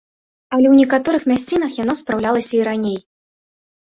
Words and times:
Але 0.55 0.67
ў 0.69 0.75
некаторых 0.83 1.27
мясцінах 1.31 1.71
яно 1.83 1.93
спраўлялася 2.01 2.53
і 2.61 2.61
раней. 2.71 2.99